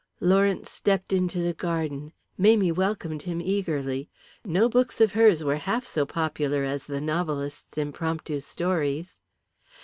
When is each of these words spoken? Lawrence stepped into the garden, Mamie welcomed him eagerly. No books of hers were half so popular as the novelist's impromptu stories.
Lawrence 0.19 0.71
stepped 0.71 1.13
into 1.13 1.37
the 1.43 1.53
garden, 1.53 2.11
Mamie 2.35 2.71
welcomed 2.71 3.21
him 3.21 3.39
eagerly. 3.39 4.09
No 4.43 4.67
books 4.67 4.99
of 4.99 5.11
hers 5.11 5.43
were 5.43 5.57
half 5.57 5.85
so 5.85 6.07
popular 6.07 6.63
as 6.63 6.87
the 6.87 6.99
novelist's 6.99 7.77
impromptu 7.77 8.39
stories. 8.39 9.19